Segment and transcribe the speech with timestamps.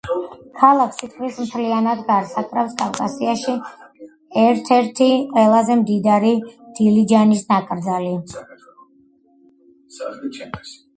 [0.59, 3.55] ქალაქს თითქმის მთლიანად გარს აკრავს კავკასიაში
[4.45, 6.35] ერთ-ერთი ყველაზე მდიდარი
[6.81, 8.15] დილიჯანის ნაკრძალი.